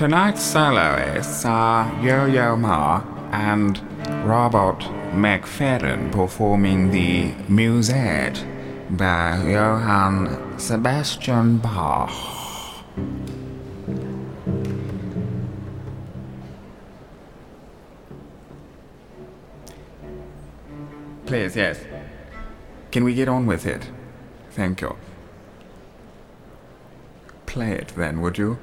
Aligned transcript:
Tonight's 0.00 0.40
soloists 0.40 1.44
are 1.44 2.02
Yo-Yo 2.02 2.56
Ma 2.56 3.04
and 3.32 3.78
Robert 4.26 4.78
McFerrin 5.12 6.10
performing 6.10 6.90
the 6.90 7.34
Musette 7.50 8.42
by 8.96 9.36
Johann 9.46 10.58
Sebastian 10.58 11.58
Bach. 11.58 12.10
Please, 21.26 21.54
yes. 21.54 21.78
Can 22.90 23.04
we 23.04 23.12
get 23.12 23.28
on 23.28 23.44
with 23.44 23.66
it? 23.66 23.90
Thank 24.52 24.80
you. 24.80 24.96
Play 27.44 27.72
it 27.72 27.88
then, 27.88 28.22
would 28.22 28.38
you? 28.38 28.58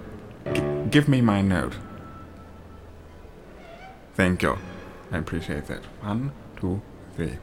Give 0.90 1.09
me 1.09 1.20
my 1.22 1.41
note. 1.41 1.73
Thank 4.16 4.41
you. 4.41 4.58
I 5.12 5.18
appreciate 5.18 5.66
that. 5.68 5.84
One, 6.02 6.32
two, 6.55 6.82
three. 7.16 7.38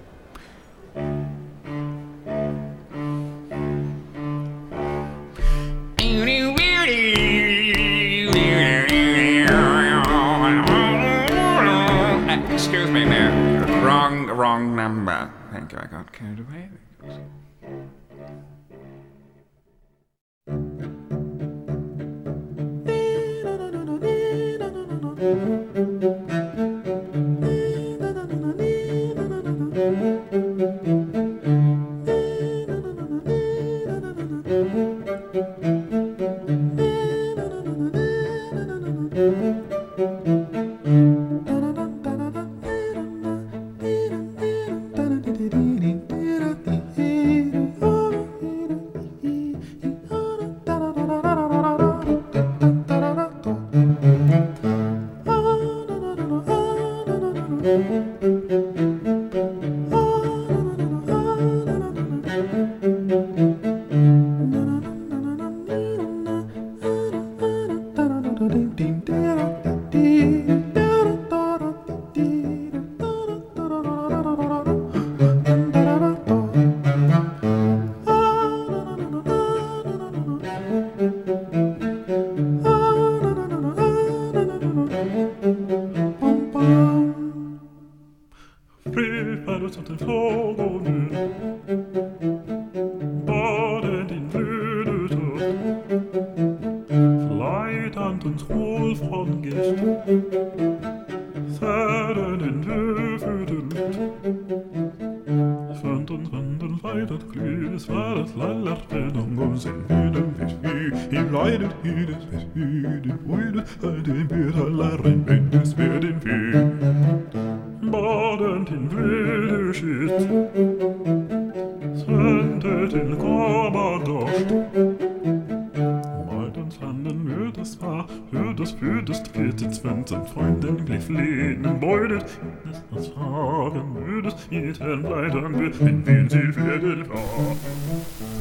Excuse 12.53 12.91
me 12.91 13.05
now. 13.05 13.84
Wrong, 13.84 14.27
wrong 14.29 14.75
number. 14.75 15.31
Thank 15.53 15.72
you. 15.72 15.78
I 15.78 15.87
got 15.87 16.12
carried 16.12 16.41
away. 16.41 16.70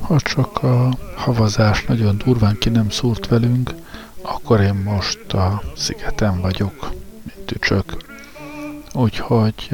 Ha 0.01 0.19
csak 0.19 0.63
a 0.63 0.89
havazás 1.15 1.85
nagyon 1.85 2.17
durván 2.17 2.57
ki 2.57 2.69
nem 2.69 2.89
szúrt 2.89 3.27
velünk, 3.27 3.73
akkor 4.21 4.61
én 4.61 4.73
most 4.73 5.33
a 5.33 5.61
szigeten 5.75 6.41
vagyok, 6.41 6.91
mint 7.23 7.45
tücsök. 7.45 7.97
Úgyhogy 8.93 9.69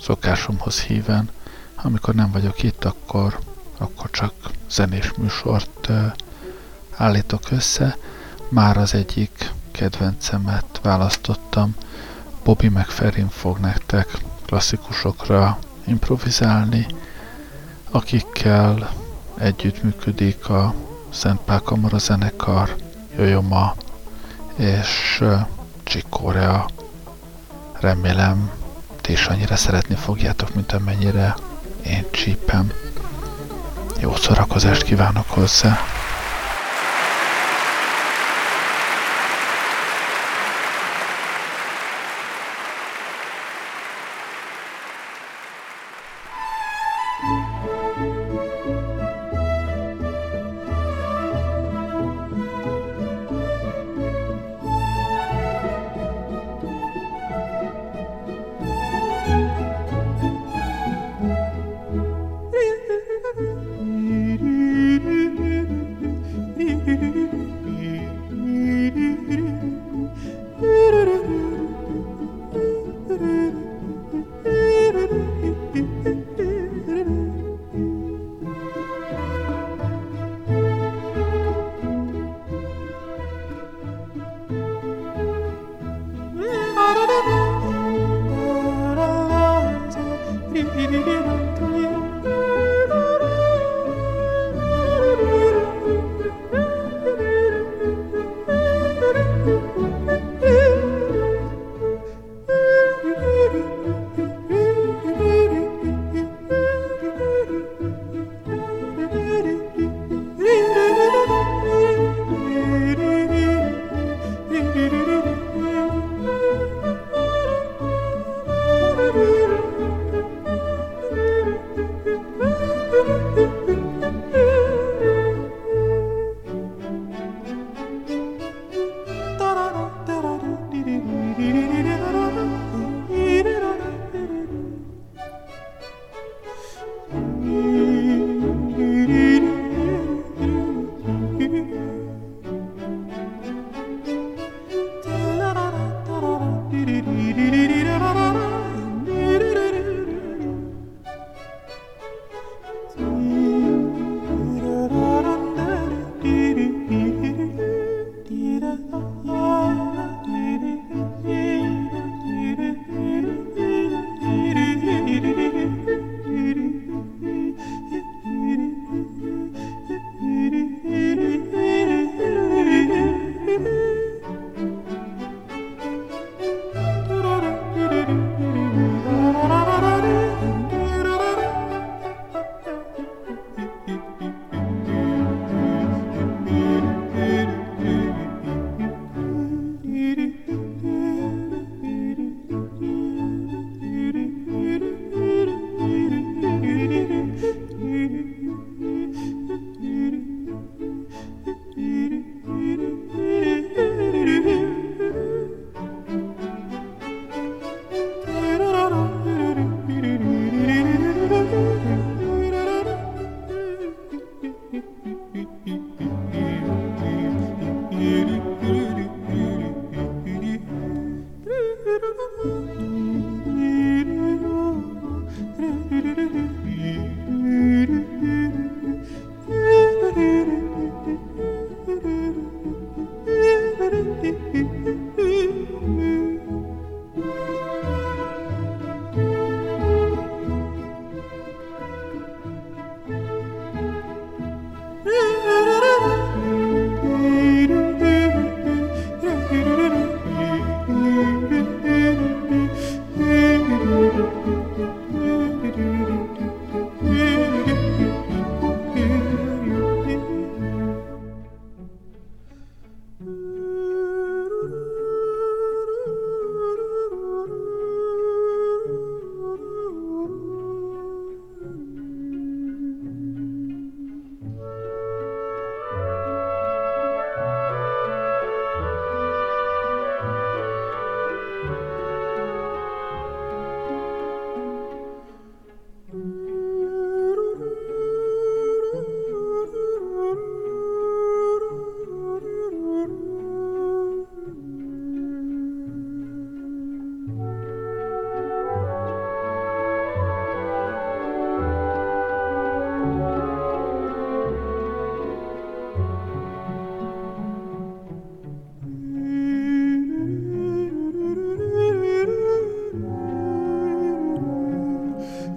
szokásomhoz 0.00 0.80
híven, 0.80 1.30
amikor 1.82 2.14
nem 2.14 2.30
vagyok 2.30 2.62
itt, 2.62 2.84
akkor, 2.84 3.38
akkor 3.78 4.10
csak 4.10 4.32
zenés 4.70 5.12
műsort 5.16 5.90
állítok 6.96 7.50
össze. 7.50 7.96
Már 8.48 8.76
az 8.76 8.94
egyik 8.94 9.52
kedvencemet 9.70 10.80
választottam. 10.82 11.74
Bobby 12.44 12.68
McFerrin 12.68 13.28
fog 13.28 13.58
nektek 13.58 14.18
klasszikusokra 14.46 15.58
improvizálni, 15.90 16.86
akikkel 17.90 18.90
együttműködik 19.38 20.48
a 20.48 20.74
Szent 21.10 21.40
Pál 21.40 21.60
Kamara 21.60 21.98
zenekar, 21.98 22.76
Jojoma 23.16 23.74
és 24.56 25.22
Corea. 26.08 26.68
Remélem, 27.80 28.50
ti 29.00 29.12
is 29.12 29.26
annyira 29.26 29.56
szeretni 29.56 29.94
fogjátok, 29.94 30.54
mint 30.54 30.72
amennyire 30.72 31.34
én 31.86 32.06
csípem. 32.10 32.72
Jó 34.00 34.14
szórakozást 34.14 34.82
kívánok 34.82 35.28
hozzá! 35.28 35.78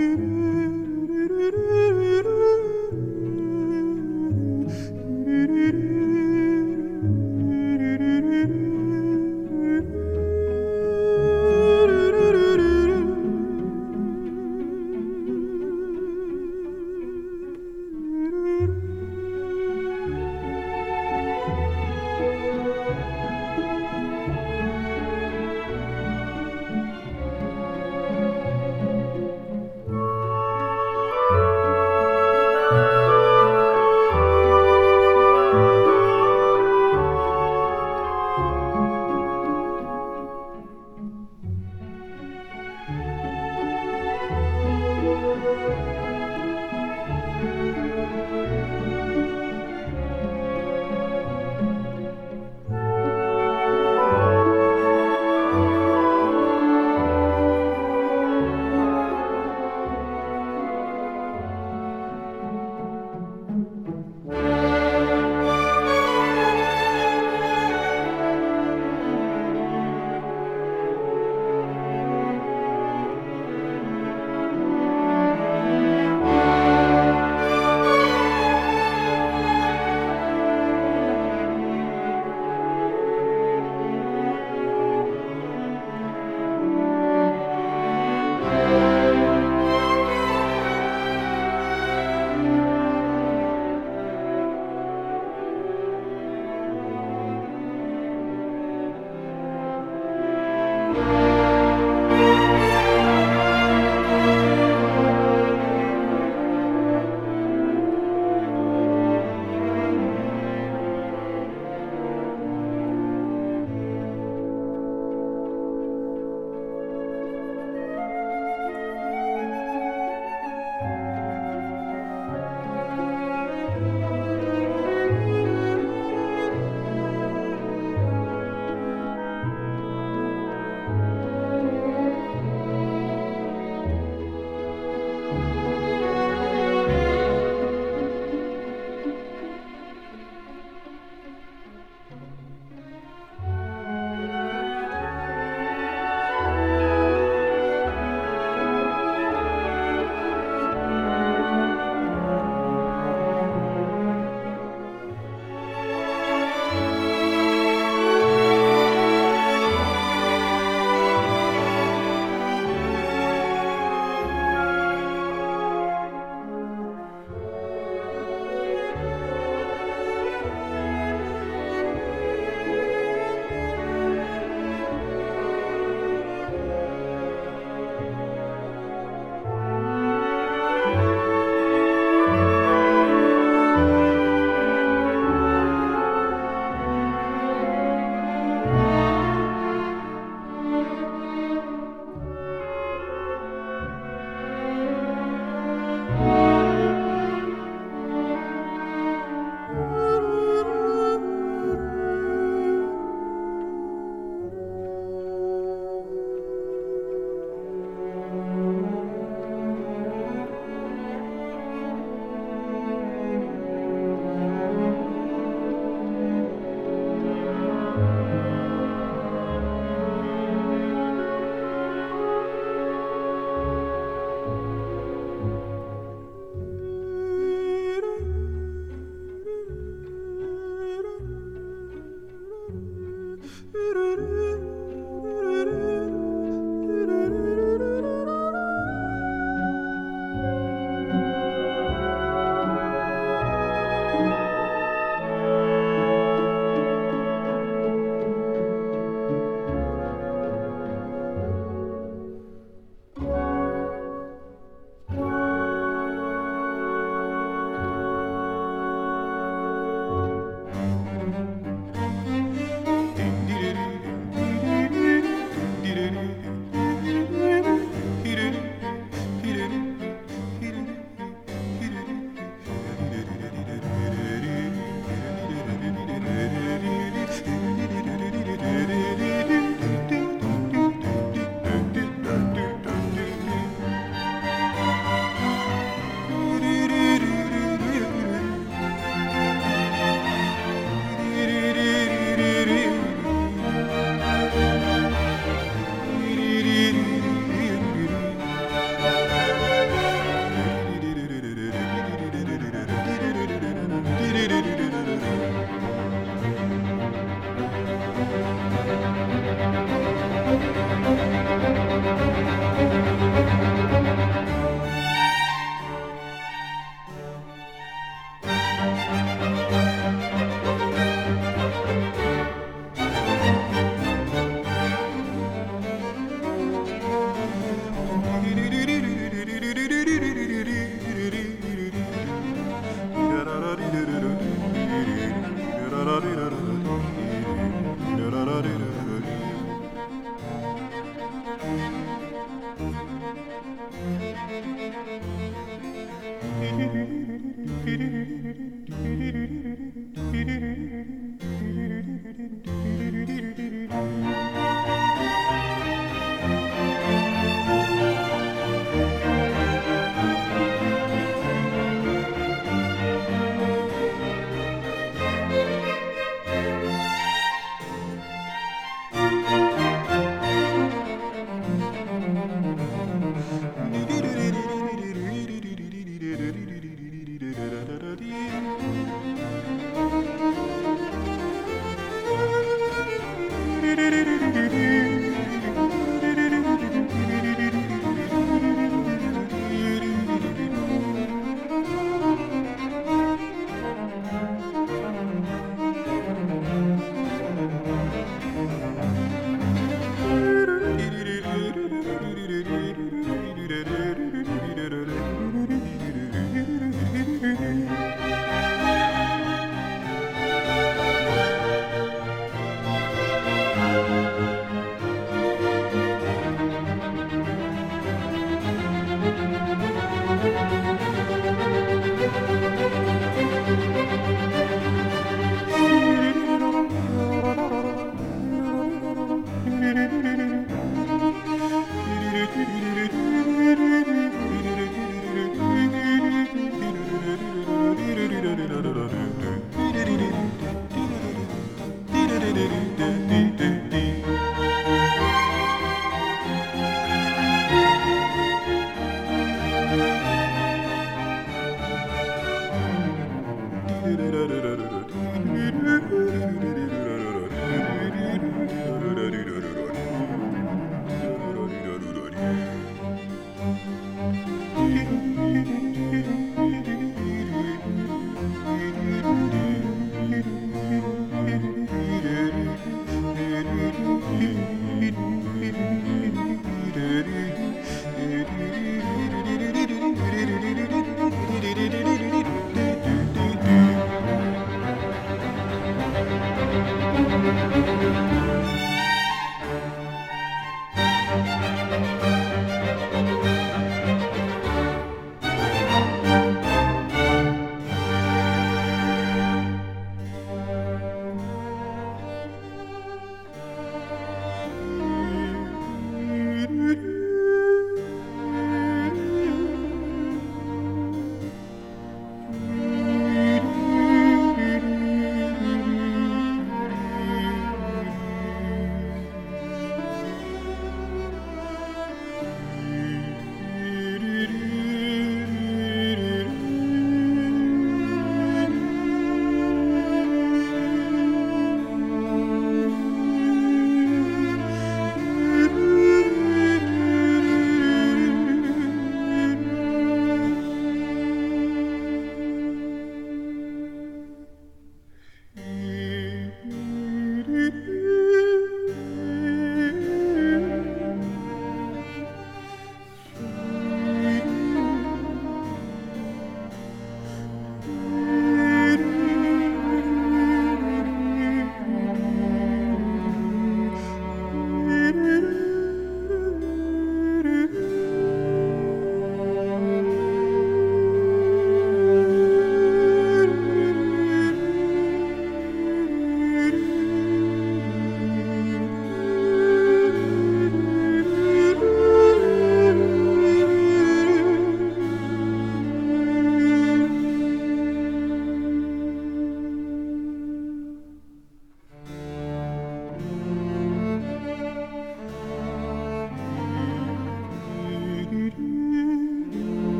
do 0.00 0.16
do 0.16 0.39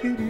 Para 0.00 0.28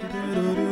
do 0.00 0.06
do 0.06 0.34
do 0.34 0.54
do 0.54 0.67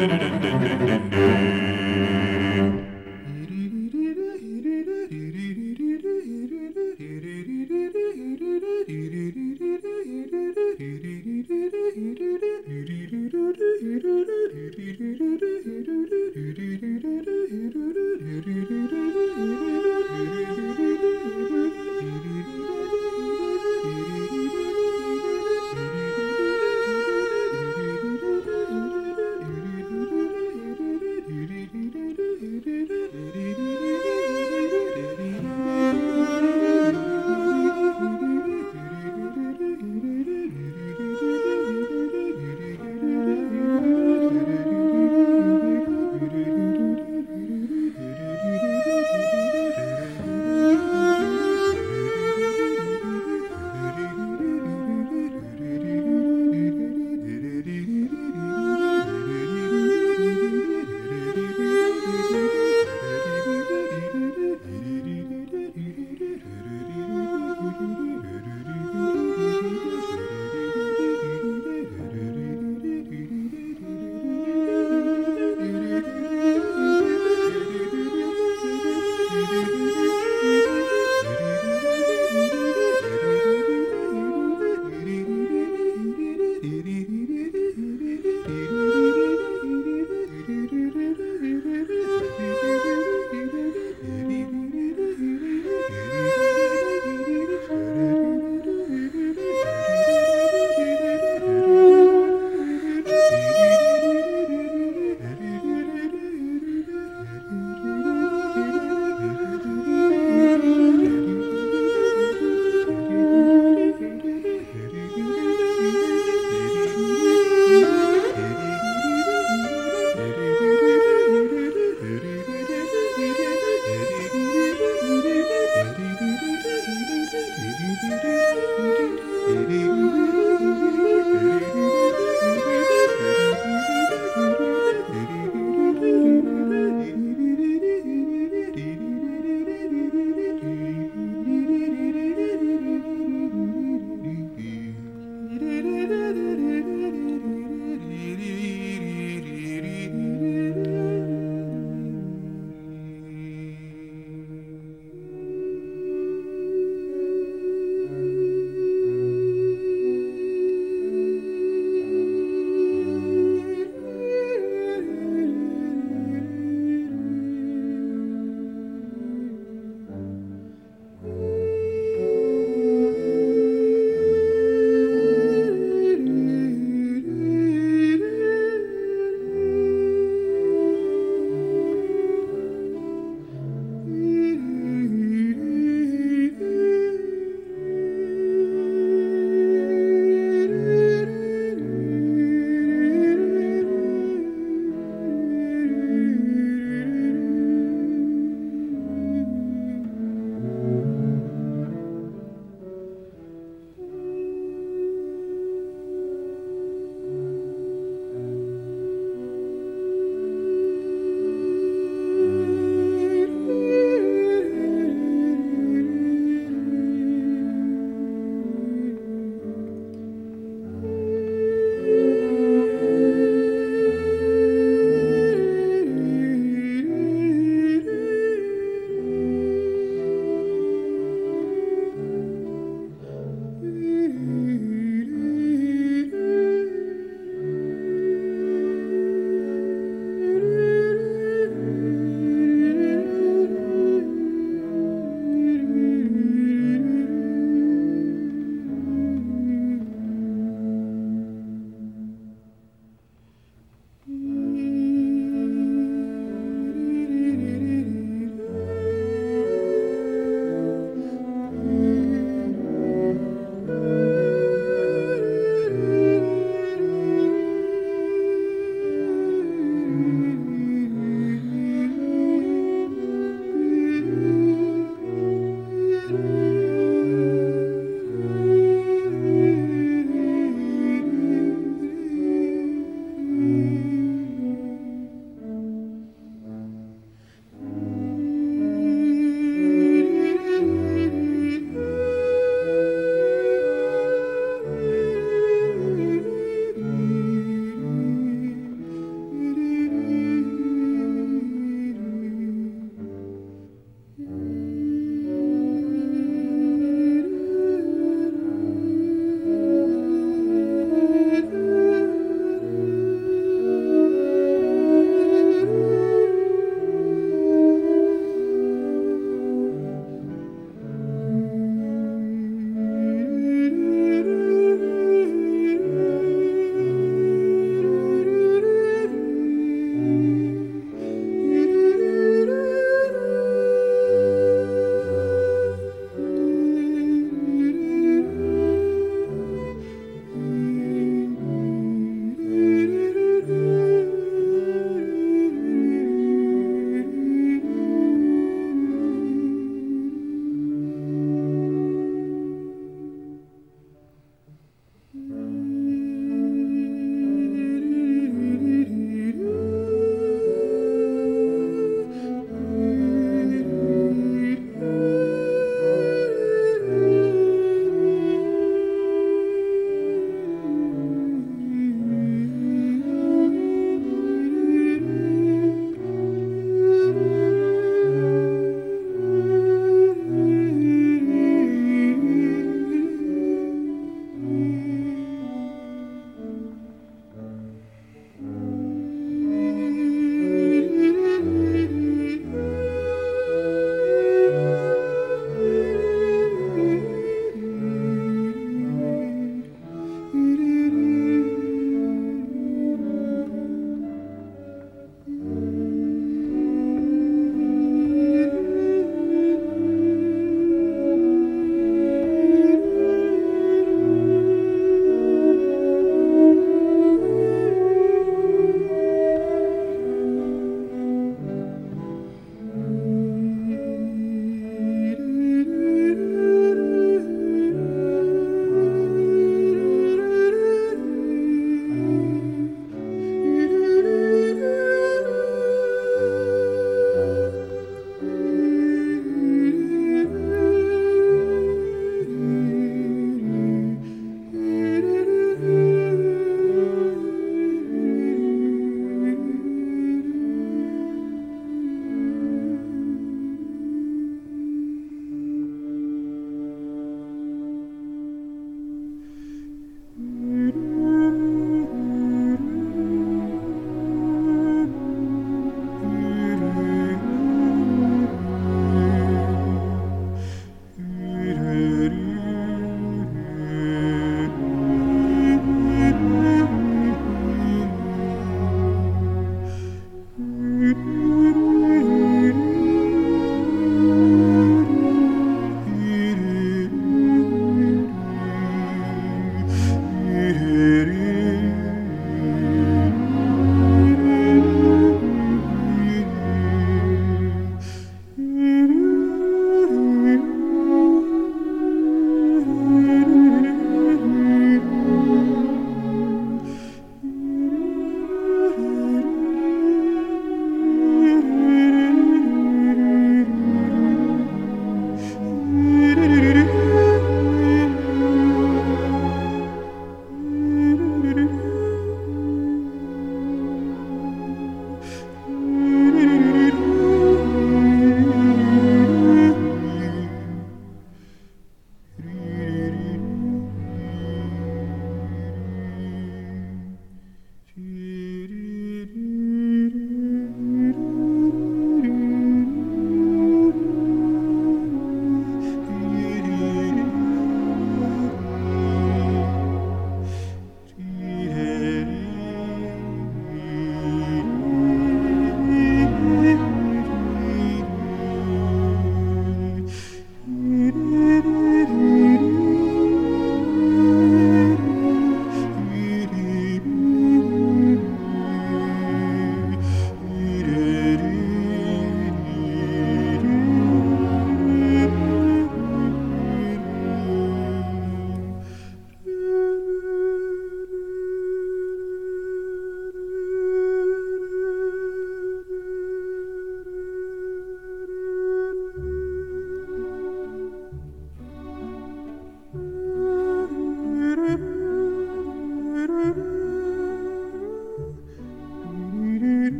do 0.00 0.08
do 0.08 0.18
do 0.18 0.28
do 0.30 0.38
do 0.40 0.49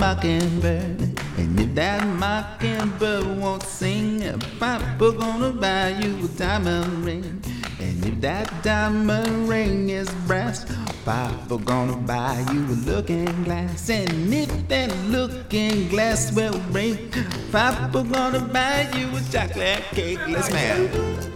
mockingbird. 0.00 1.00
And 1.38 1.60
if 1.60 1.74
that 1.74 2.06
mockingbird 2.06 3.38
won't 3.38 3.62
sing, 3.62 4.20
Papa 4.58 5.12
gonna 5.12 5.50
buy 5.50 5.90
you 6.00 6.24
a 6.24 6.28
diamond 6.36 7.04
ring. 7.04 7.42
And 7.78 8.04
if 8.04 8.20
that 8.20 8.62
diamond 8.62 9.48
ring 9.48 9.88
is 9.90 10.10
brass, 10.26 10.66
Papa 11.04 11.58
gonna 11.64 11.96
buy 11.96 12.44
you 12.52 12.60
a 12.60 12.76
looking 12.84 13.44
glass. 13.44 13.88
And 13.88 14.32
if 14.32 14.68
that 14.68 14.94
looking 15.08 15.88
glass 15.88 16.32
will 16.32 16.58
break, 16.70 17.16
Papa 17.50 18.04
gonna 18.04 18.40
buy 18.40 18.88
you 18.94 19.08
a 19.16 19.22
chocolate 19.32 19.84
cake. 19.92 20.20
Let's 20.28 20.52
man. 20.52 21.29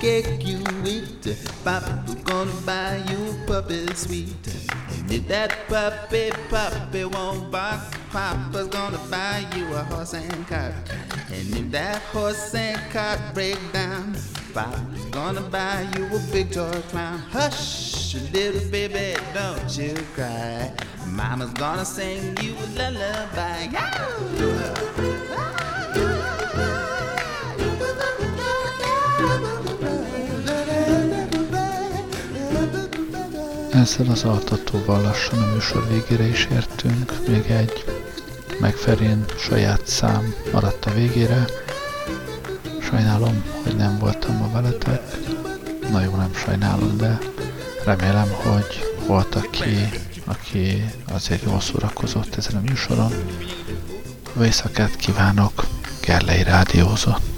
Cake 0.00 0.44
you 0.46 0.62
eat. 0.84 1.36
Papa's 1.64 2.14
gonna 2.16 2.52
buy 2.64 3.02
you 3.08 3.30
a 3.30 3.46
puppy 3.46 3.86
sweet. 3.94 4.46
And 4.90 5.10
if 5.10 5.28
that 5.28 5.68
puppy, 5.68 6.30
puppy 6.48 7.04
won't 7.04 7.50
bark, 7.50 7.80
Papa's 8.10 8.68
gonna 8.68 9.00
buy 9.10 9.46
you 9.56 9.66
a 9.74 9.82
horse 9.84 10.14
and 10.14 10.46
cart. 10.46 10.74
And 11.32 11.56
if 11.56 11.70
that 11.72 12.02
horse 12.12 12.54
and 12.54 12.80
cart 12.90 13.20
break 13.34 13.58
down, 13.72 14.16
Papa's 14.54 15.04
gonna 15.10 15.42
buy 15.42 15.86
you 15.96 16.06
a 16.06 16.18
big 16.32 16.50
toy 16.52 16.70
clown. 16.88 17.18
Hush, 17.30 18.14
little 18.32 18.70
baby, 18.70 19.20
don't 19.34 19.76
you 19.76 19.94
cry. 20.14 20.72
Mama's 21.06 21.52
gonna 21.52 21.84
sing 21.84 22.36
you 22.42 22.54
a 22.54 22.90
lullaby. 22.90 23.68
Yeah! 23.72 25.15
Ezzel 33.86 34.10
az 34.10 34.24
altatóval 34.24 35.02
lassan 35.02 35.38
a 35.42 35.52
műsor 35.52 35.88
végére 35.88 36.28
is 36.28 36.48
értünk, 36.52 37.12
még 37.28 37.50
egy 37.50 37.84
megferén 38.60 39.24
saját 39.38 39.86
szám 39.86 40.34
maradt 40.52 40.84
a 40.84 40.90
végére. 40.90 41.44
Sajnálom, 42.80 43.44
hogy 43.62 43.76
nem 43.76 43.98
voltam 43.98 44.36
ma 44.36 44.50
veletek. 44.50 45.02
Na 45.90 46.00
jó, 46.02 46.16
nem 46.16 46.34
sajnálom, 46.34 46.96
de 46.96 47.18
remélem, 47.84 48.28
hogy 48.30 48.94
volt, 49.06 49.34
aki, 49.34 49.88
aki 50.24 50.84
azért 51.12 51.42
jól 51.42 51.60
szórakozott 51.60 52.36
ezen 52.36 52.56
a 52.56 52.60
műsoron. 52.60 53.12
Vészakát 54.32 54.96
kívánok, 54.96 55.66
Gerlei 56.00 56.42
Rádiózott. 56.42 57.35